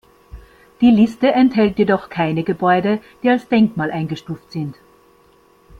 Die 0.81 0.89
Liste 0.89 1.31
enthält 1.31 1.77
jedoch 1.77 2.09
keine 2.09 2.43
Gebäude, 2.43 3.01
die 3.21 3.29
als 3.29 3.47
Denkmal 3.49 3.91
eingestuft 3.91 4.51
sind. 4.51 4.75